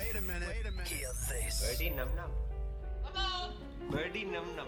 [0.00, 0.48] Wait a minute.
[0.48, 0.88] Wait a minute.
[0.88, 1.76] Hear this.
[1.78, 2.30] Birdie num num.
[3.90, 4.66] Birdie num num.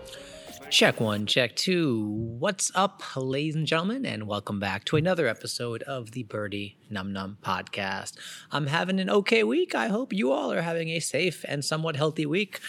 [0.69, 2.05] Check one, check two.
[2.39, 7.15] What's up, ladies and gentlemen, and welcome back to another episode of the Birdy Num
[7.15, 8.13] Num podcast.
[8.51, 9.75] I'm having an okay week.
[9.75, 12.61] I hope you all are having a safe and somewhat healthy week.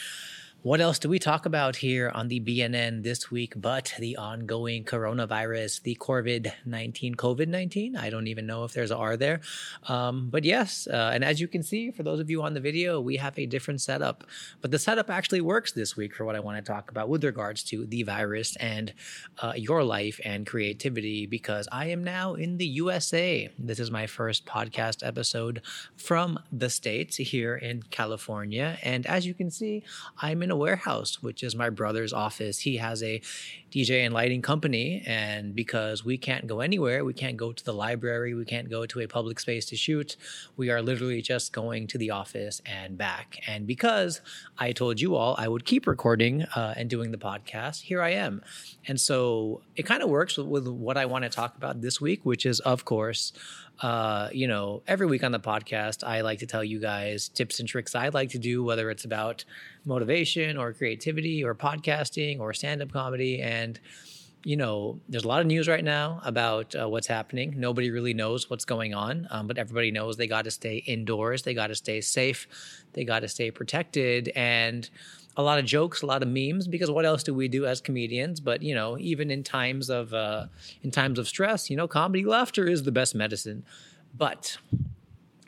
[0.63, 4.85] What else do we talk about here on the BNN this week but the ongoing
[4.85, 7.97] coronavirus, the COVID 19, COVID 19?
[7.97, 9.41] I don't even know if there's a R there.
[9.89, 12.61] Um, but yes, uh, and as you can see, for those of you on the
[12.61, 14.23] video, we have a different setup.
[14.61, 17.25] But the setup actually works this week for what I want to talk about with
[17.25, 18.93] regards to the virus and
[19.41, 23.51] uh, your life and creativity because I am now in the USA.
[23.59, 25.61] This is my first podcast episode
[25.97, 28.77] from the States here in California.
[28.81, 29.83] And as you can see,
[30.21, 32.59] I'm in a warehouse, which is my brother's office.
[32.59, 33.21] He has a
[33.73, 35.03] DJ and lighting company.
[35.05, 38.85] And because we can't go anywhere, we can't go to the library, we can't go
[38.85, 40.15] to a public space to shoot,
[40.55, 43.39] we are literally just going to the office and back.
[43.47, 44.21] And because
[44.59, 48.11] I told you all I would keep recording uh, and doing the podcast, here I
[48.11, 48.43] am.
[48.87, 51.99] And so it kind of works with, with what I want to talk about this
[51.99, 53.33] week, which is, of course,
[53.81, 57.59] uh, you know, every week on the podcast, I like to tell you guys tips
[57.59, 59.43] and tricks I like to do, whether it's about
[59.85, 63.41] motivation or creativity or podcasting or stand up comedy.
[63.41, 63.79] And,
[64.43, 67.55] you know, there's a lot of news right now about uh, what's happening.
[67.57, 71.41] Nobody really knows what's going on, um, but everybody knows they got to stay indoors,
[71.41, 72.47] they got to stay safe,
[72.93, 74.31] they got to stay protected.
[74.35, 74.89] And,
[75.35, 77.81] a lot of jokes, a lot of memes, because what else do we do as
[77.81, 78.39] comedians?
[78.39, 80.45] But you know, even in times of uh,
[80.83, 83.65] in times of stress, you know, comedy laughter is the best medicine.
[84.15, 84.57] But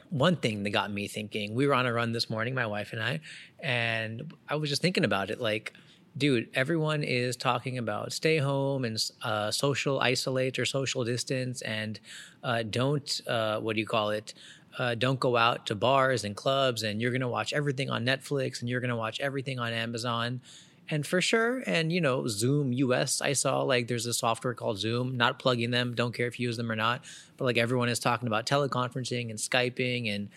[0.10, 2.94] one thing that got me thinking, we were on a run this morning, my wife
[2.94, 3.20] and I,
[3.60, 5.74] and I was just thinking about it, like.
[6.18, 12.00] Dude, everyone is talking about stay home and uh, social isolate or social distance, and
[12.42, 14.34] uh, don't uh, what do you call it?
[14.78, 18.06] Uh, don't go out to bars and clubs and you're going to watch everything on
[18.06, 20.42] Netflix and you're going to watch everything on Amazon.
[20.90, 24.78] And for sure, and you know, Zoom US, I saw like there's a software called
[24.78, 27.04] Zoom, not plugging them, don't care if you use them or not,
[27.38, 30.14] but like everyone is talking about teleconferencing and Skyping.
[30.14, 30.30] And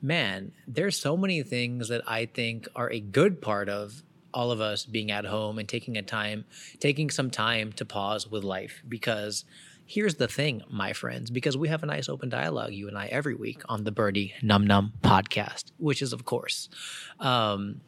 [0.00, 4.60] man, there's so many things that I think are a good part of all of
[4.60, 6.44] us being at home and taking a time,
[6.78, 9.44] taking some time to pause with life because
[9.88, 13.06] Here's the thing, my friends, because we have a nice open dialogue, you and I,
[13.06, 16.68] every week on the Birdy Num Num podcast, which is, of course,
[17.20, 17.80] um,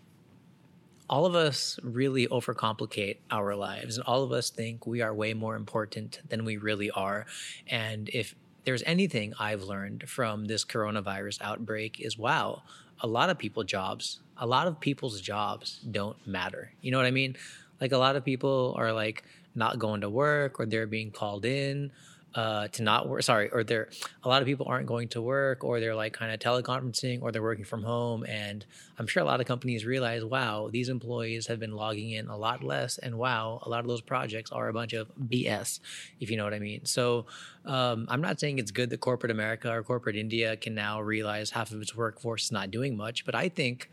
[1.11, 5.35] all of us really overcomplicate our lives, and all of us think we are way
[5.35, 7.27] more important than we really are.
[7.67, 12.63] And if there's anything I've learned from this coronavirus outbreak, is wow,
[13.01, 16.71] a lot of people jobs, a lot of people's jobs don't matter.
[16.81, 17.35] You know what I mean?
[17.81, 21.45] Like a lot of people are like, not going to work or they're being called
[21.45, 21.91] in
[22.35, 23.23] uh, to not work.
[23.23, 23.89] Sorry, or they're
[24.23, 27.33] a lot of people aren't going to work, or they're like kind of teleconferencing, or
[27.33, 28.25] they're working from home.
[28.25, 28.65] And
[28.99, 32.37] I'm sure a lot of companies realize, wow, these employees have been logging in a
[32.37, 35.81] lot less, and wow, a lot of those projects are a bunch of BS,
[36.21, 36.85] if you know what I mean.
[36.85, 37.27] So
[37.65, 41.51] um, I'm not saying it's good that corporate America or corporate India can now realize
[41.51, 43.91] half of its workforce is not doing much, but I think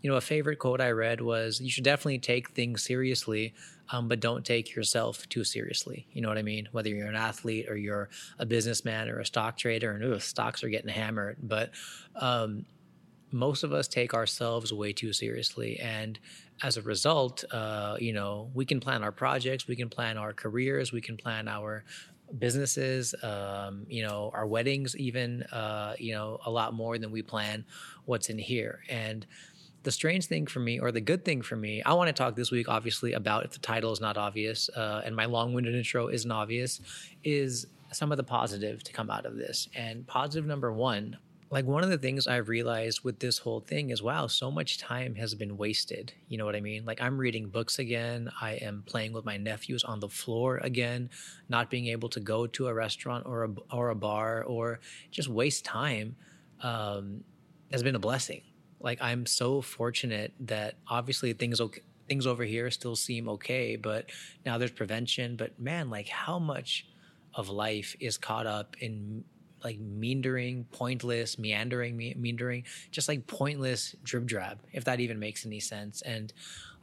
[0.00, 3.54] you know, a favorite quote I read was, "You should definitely take things seriously,
[3.90, 6.68] um, but don't take yourself too seriously." You know what I mean?
[6.72, 8.08] Whether you're an athlete or you're
[8.38, 11.70] a businessman or a stock trader, and ooh, stocks are getting hammered, but
[12.16, 12.64] um,
[13.30, 16.18] most of us take ourselves way too seriously, and
[16.62, 20.32] as a result, uh, you know, we can plan our projects, we can plan our
[20.32, 21.84] careers, we can plan our
[22.38, 27.22] businesses, um, you know, our weddings, even, uh, you know, a lot more than we
[27.22, 27.64] plan
[28.06, 29.26] what's in here, and
[29.82, 32.34] the strange thing for me, or the good thing for me, I want to talk
[32.34, 35.74] this week, obviously, about if the title is not obvious uh, and my long winded
[35.74, 36.80] intro isn't obvious,
[37.24, 39.68] is some of the positive to come out of this.
[39.74, 41.16] And positive number one,
[41.50, 44.78] like one of the things I've realized with this whole thing is wow, so much
[44.78, 46.12] time has been wasted.
[46.28, 46.84] You know what I mean?
[46.84, 48.30] Like I'm reading books again.
[48.40, 51.08] I am playing with my nephews on the floor again,
[51.48, 54.80] not being able to go to a restaurant or a, or a bar or
[55.10, 56.16] just waste time
[56.62, 57.24] um,
[57.72, 58.42] has been a blessing
[58.80, 61.60] like I'm so fortunate that obviously things
[62.08, 64.10] things over here still seem okay, but
[64.46, 65.36] now there's prevention.
[65.36, 66.86] But man, like how much
[67.34, 69.24] of life is caught up in
[69.64, 75.44] like meandering, pointless, meandering, me- meandering, just like pointless drip drab, if that even makes
[75.44, 76.00] any sense.
[76.02, 76.32] And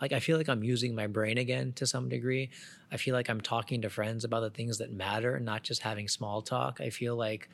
[0.01, 2.49] like I feel like I'm using my brain again to some degree.
[2.91, 6.07] I feel like I'm talking to friends about the things that matter, not just having
[6.07, 6.81] small talk.
[6.81, 7.49] I feel like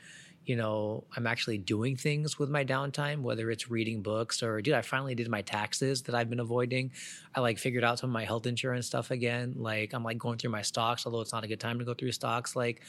[0.45, 4.73] you know, I'm actually doing things with my downtime, whether it's reading books or, dude,
[4.73, 6.91] I finally did my taxes that I've been avoiding.
[7.35, 9.53] I like figured out some of my health insurance stuff again.
[9.55, 11.93] Like, I'm like going through my stocks, although it's not a good time to go
[11.93, 12.55] through stocks.
[12.55, 12.81] Like,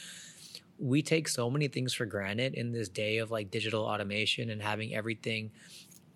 [0.79, 4.61] we take so many things for granted in this day of like digital automation and
[4.61, 5.51] having everything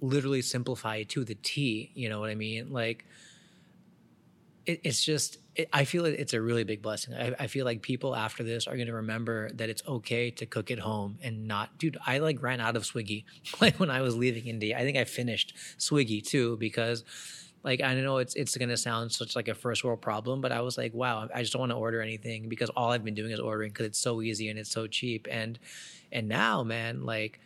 [0.01, 1.91] literally simplified to the T.
[1.93, 2.71] You know what I mean?
[2.71, 3.05] Like,
[4.67, 7.15] it, it's just it, I feel it's a really big blessing.
[7.15, 10.45] I, I feel like people after this are going to remember that it's okay to
[10.45, 11.97] cook at home and not, dude.
[12.05, 13.23] I like ran out of Swiggy
[13.61, 14.77] like when I was leaving India.
[14.77, 17.03] I think I finished Swiggy too because
[17.63, 20.61] like I know it's it's gonna sound such like a first world problem, but I
[20.61, 23.31] was like, wow, I just don't want to order anything because all I've been doing
[23.31, 25.27] is ordering because it's so easy and it's so cheap.
[25.31, 25.57] And
[26.11, 27.39] and now, man, like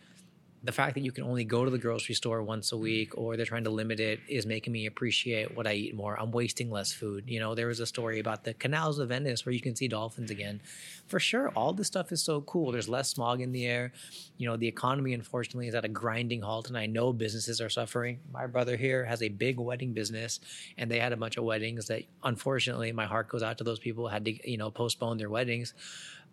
[0.64, 3.36] the fact that you can only go to the grocery store once a week or
[3.36, 6.18] they're trying to limit it is making me appreciate what I eat more.
[6.18, 7.24] I'm wasting less food.
[7.26, 9.88] You know, there was a story about the canals of Venice where you can see
[9.88, 10.60] dolphins again.
[11.08, 12.70] For sure, all this stuff is so cool.
[12.70, 13.92] There's less smog in the air.
[14.38, 17.68] You know, the economy, unfortunately, is at a grinding halt, and I know businesses are
[17.68, 18.20] suffering.
[18.32, 20.38] My brother here has a big wedding business,
[20.78, 23.80] and they had a bunch of weddings that, unfortunately, my heart goes out to those
[23.80, 25.74] people who had to, you know, postpone their weddings.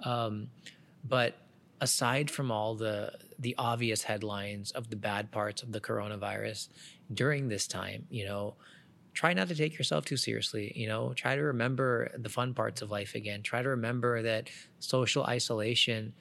[0.03, 0.49] Um,
[1.07, 1.35] but
[1.81, 6.69] aside from all the the obvious headlines of the bad parts of the coronavirus
[7.13, 8.55] during this time, you know,
[9.13, 12.81] try not to take yourself too seriously, you know, try to remember the fun parts
[12.81, 13.41] of life again.
[13.41, 14.49] Try to remember that
[14.79, 16.13] social isolation,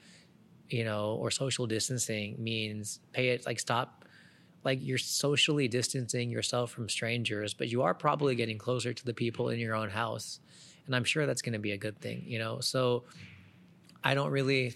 [0.68, 4.04] you know, or social distancing means pay it like stop
[4.64, 9.14] like you're socially distancing yourself from strangers, but you are probably getting closer to the
[9.14, 10.40] people in your own house.
[10.86, 12.60] And I'm sure that's going to be a good thing, you know.
[12.60, 13.04] So
[14.02, 14.74] I don't really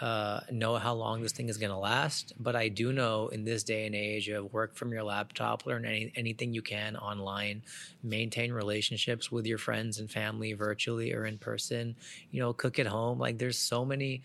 [0.00, 3.44] uh, know how long this thing is going to last, but I do know in
[3.44, 7.62] this day and age of work from your laptop, learn any, anything you can online,
[8.02, 11.96] maintain relationships with your friends and family virtually or in person,
[12.30, 13.18] you know, cook at home.
[13.18, 14.22] Like there's so many.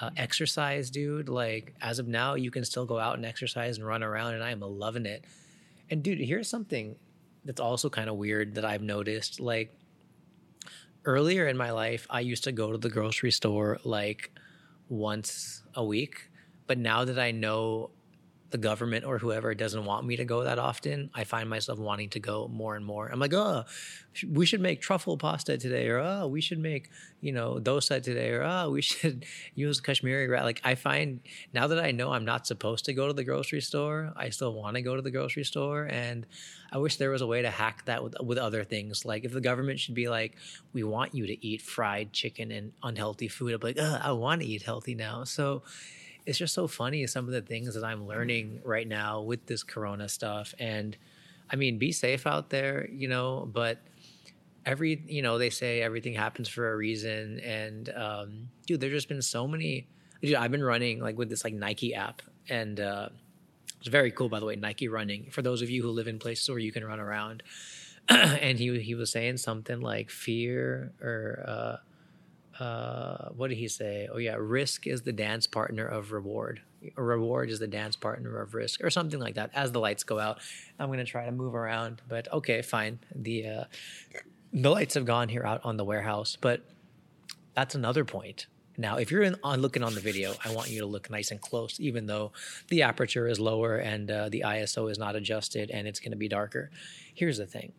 [0.00, 1.28] Uh, exercise, dude.
[1.28, 4.44] Like as of now, you can still go out and exercise and run around, and
[4.44, 5.24] I am loving it.
[5.90, 6.94] And dude, here's something
[7.44, 9.40] that's also kind of weird that I've noticed.
[9.40, 9.76] Like
[11.04, 14.30] earlier in my life, I used to go to the grocery store like
[14.88, 16.30] once a week.
[16.66, 17.90] But now that I know
[18.50, 22.08] the government or whoever doesn't want me to go that often, I find myself wanting
[22.10, 23.08] to go more and more.
[23.08, 23.64] I'm like, oh,
[24.26, 26.88] we should make truffle pasta today, or oh, we should make,
[27.20, 30.44] you know, dosa today, or oh, we should use Kashmiri rat.
[30.44, 31.20] Like, I find
[31.52, 34.54] now that I know I'm not supposed to go to the grocery store, I still
[34.54, 35.84] want to go to the grocery store.
[35.84, 36.26] And
[36.72, 39.04] I wish there was a way to hack that with, with other things.
[39.04, 40.36] Like, if the government should be like,
[40.72, 44.40] we want you to eat fried chicken and unhealthy food, be like, oh, I want
[44.40, 45.24] to eat healthy now.
[45.24, 45.62] So,
[46.28, 49.62] it's just so funny some of the things that I'm learning right now with this
[49.62, 50.54] corona stuff.
[50.58, 50.94] And
[51.48, 53.78] I mean, be safe out there, you know, but
[54.66, 57.40] every, you know, they say everything happens for a reason.
[57.40, 59.86] And um, dude, there's just been so many.
[60.20, 62.20] Dude, I've been running like with this like Nike app
[62.50, 63.08] and uh,
[63.78, 65.30] it's very cool, by the way, Nike running.
[65.30, 67.42] For those of you who live in places where you can run around.
[68.10, 71.76] and he he was saying something like fear or uh,
[72.58, 74.08] uh, what did he say?
[74.12, 76.60] Oh yeah, risk is the dance partner of reward.
[76.96, 79.50] Reward is the dance partner of risk, or something like that.
[79.54, 80.40] As the lights go out,
[80.78, 82.98] I'm gonna try to move around, but okay, fine.
[83.14, 83.64] The uh,
[84.52, 86.62] the lights have gone here out on the warehouse, but
[87.54, 88.46] that's another point.
[88.80, 91.32] Now, if you're in, on looking on the video, I want you to look nice
[91.32, 92.30] and close, even though
[92.68, 96.16] the aperture is lower and uh, the ISO is not adjusted and it's going to
[96.16, 96.70] be darker.
[97.12, 97.72] Here's the thing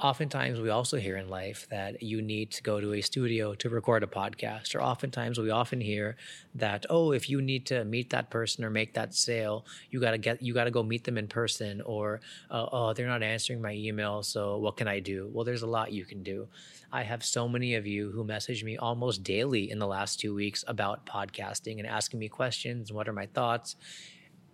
[0.00, 3.68] oftentimes we also hear in life that you need to go to a studio to
[3.68, 6.16] record a podcast or oftentimes we often hear
[6.54, 10.12] that oh if you need to meet that person or make that sale you got
[10.12, 12.20] to get you got to go meet them in person or
[12.50, 15.28] uh, oh they're not answering my email so what can i do?
[15.32, 16.48] Well there's a lot you can do.
[16.92, 20.34] I have so many of you who message me almost daily in the last two
[20.34, 23.76] weeks about podcasting and asking me questions what are my thoughts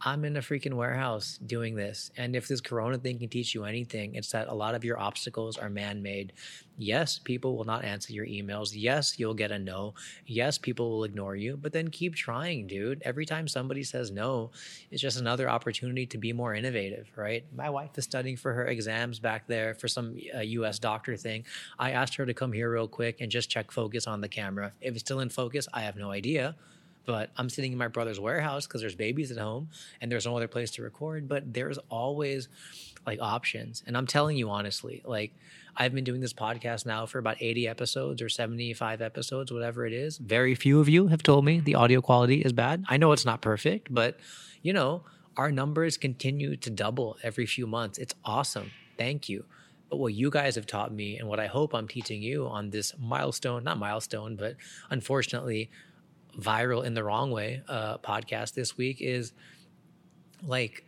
[0.07, 2.11] I'm in a freaking warehouse doing this.
[2.19, 4.99] And if this corona thing can teach you anything, it's that a lot of your
[5.01, 6.35] obstacles are man made.
[6.77, 8.73] Yes, people will not answer your emails.
[8.75, 9.95] Yes, you'll get a no.
[10.27, 13.01] Yes, people will ignore you, but then keep trying, dude.
[13.03, 14.51] Every time somebody says no,
[14.91, 17.47] it's just another opportunity to be more innovative, right?
[17.57, 21.47] My wife is studying for her exams back there for some uh, US doctor thing.
[21.79, 24.73] I asked her to come here real quick and just check focus on the camera.
[24.83, 26.57] If it's still in focus, I have no idea
[27.05, 29.69] but I'm sitting in my brother's warehouse because there's babies at home
[30.01, 31.29] and there's no other place to record.
[31.29, 32.49] But there's always
[33.07, 33.83] like options.
[33.87, 35.33] And I'm telling you honestly, like
[35.77, 39.93] I've been doing this podcast now for about 80 episodes or 75 episodes, whatever it
[39.93, 40.19] is.
[40.19, 42.85] Very few of you have told me the audio quality is bad.
[42.89, 44.19] I know it's not perfect, but
[44.63, 45.03] you know,
[45.37, 47.99] our numbers continue to double every few months.
[47.99, 48.71] It's awesome.
[48.97, 49.45] Thank you.
[49.91, 52.71] But what you guys have taught me and what I hope I'm teaching you on
[52.71, 54.57] this milestone, not milestone, but
[54.91, 55.71] unfortunately
[56.39, 59.33] viral in the wrong way uh, podcast this week is
[60.43, 60.85] like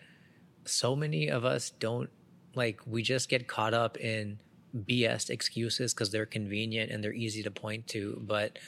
[0.64, 2.10] so many of us don't
[2.54, 4.38] like we just get caught up in
[4.74, 8.20] BS excuses because they're convenient and they're easy to point to.
[8.26, 8.58] But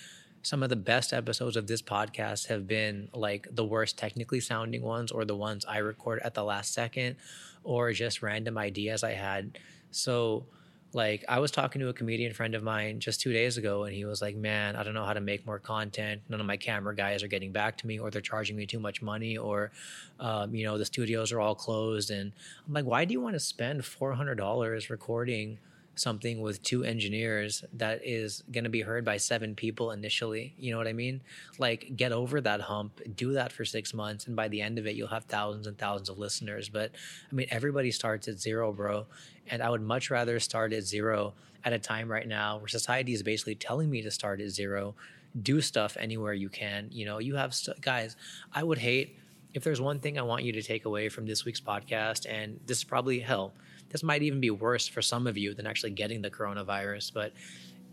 [0.42, 4.82] some of the best episodes of this podcast have been like the worst technically sounding
[4.82, 7.16] ones or the ones I record at the last second
[7.64, 9.58] or just random ideas I had.
[9.90, 10.46] So,
[10.92, 13.94] like, I was talking to a comedian friend of mine just two days ago, and
[13.94, 16.22] he was like, Man, I don't know how to make more content.
[16.28, 18.78] None of my camera guys are getting back to me, or they're charging me too
[18.78, 19.70] much money, or,
[20.18, 22.10] um, you know, the studios are all closed.
[22.10, 22.32] And
[22.66, 25.58] I'm like, Why do you want to spend $400 recording?
[25.98, 30.54] Something with two engineers that is going to be heard by seven people initially.
[30.58, 31.20] You know what I mean?
[31.58, 34.86] Like, get over that hump, do that for six months, and by the end of
[34.86, 36.68] it, you'll have thousands and thousands of listeners.
[36.68, 36.92] But
[37.30, 39.06] I mean, everybody starts at zero, bro.
[39.50, 43.12] And I would much rather start at zero at a time right now where society
[43.12, 44.94] is basically telling me to start at zero.
[45.42, 46.88] Do stuff anywhere you can.
[46.90, 48.16] You know, you have st- guys,
[48.52, 49.18] I would hate
[49.58, 52.58] if there's one thing I want you to take away from this week's podcast, and
[52.64, 53.52] this is probably hell
[53.90, 57.12] this might even be worse for some of you than actually getting the coronavirus.
[57.12, 57.32] But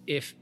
[0.06, 0.36] if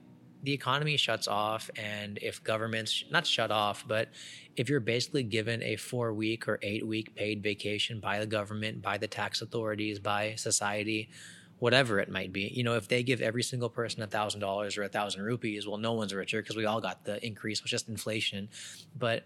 [0.44, 4.10] the economy shuts off and if governments not shut off but
[4.58, 8.82] if you're basically given a four week or eight week paid vacation by the government
[8.82, 11.10] by the tax authorities by society
[11.60, 14.78] whatever it might be you know if they give every single person a thousand dollars
[14.78, 17.64] or a thousand rupees well no one's richer because we all got the increase it
[17.64, 18.50] was just inflation
[19.00, 19.24] but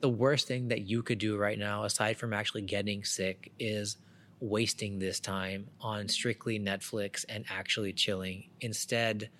[0.00, 3.96] the worst thing that you could do right now aside from actually getting sick is
[4.40, 8.44] wasting this time on strictly Netflix and actually chilling.
[8.60, 9.30] Instead,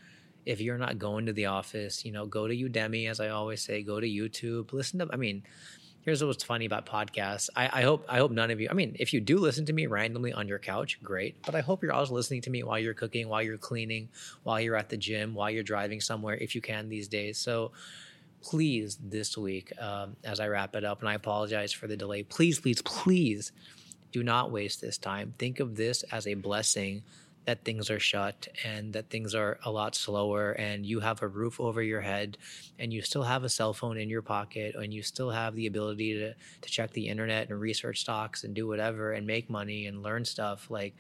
[0.45, 3.63] if you're not going to the office, you know, go to Udemy, as I always
[3.63, 5.43] say, go to YouTube, listen to, I mean,
[6.01, 7.51] here's what's funny about podcasts.
[7.55, 8.69] I, I, hope I hope none of you.
[8.71, 11.37] I mean, if you do listen to me randomly on your couch, great.
[11.45, 14.09] But I hope you're also listening to me while you're cooking, while you're cleaning,
[14.43, 17.39] while you're at the gym, while you're driving somewhere, if you can these days.
[17.39, 17.73] So
[18.43, 22.23] please, this week, um, as I wrap it up, and I apologize for the delay.
[22.23, 23.53] Please, please, please
[24.13, 25.35] do not waste this time.
[25.39, 27.03] Think of this as a blessing
[27.49, 31.27] that things are shut and that things are a lot slower and you have a
[31.27, 32.37] roof over your head
[32.79, 35.67] and you still have a cell phone in your pocket and you still have the
[35.67, 39.87] ability to, to check the internet and research stocks and do whatever and make money
[39.87, 40.95] and learn stuff like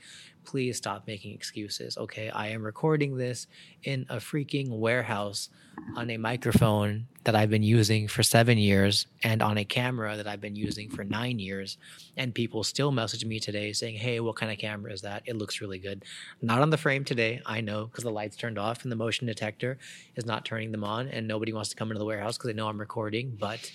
[0.48, 3.46] please stop making excuses okay i am recording this
[3.84, 5.50] in a freaking warehouse
[5.96, 10.26] on a microphone that I've been using for seven years and on a camera that
[10.26, 11.76] I've been using for nine years.
[12.16, 15.22] And people still message me today saying, Hey, what kind of camera is that?
[15.26, 16.04] It looks really good.
[16.40, 19.26] Not on the frame today, I know, because the lights turned off and the motion
[19.26, 19.78] detector
[20.16, 21.08] is not turning them on.
[21.08, 23.36] And nobody wants to come into the warehouse because they know I'm recording.
[23.38, 23.70] But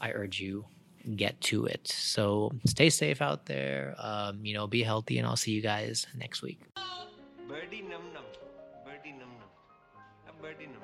[0.00, 0.66] I urge you,
[1.16, 1.86] get to it.
[1.88, 3.94] So stay safe out there.
[3.98, 6.60] Um, you know, be healthy, and I'll see you guys next week.
[7.48, 8.24] Birdie num num.
[8.84, 10.36] Birdie num num.
[10.40, 10.82] Birdie num.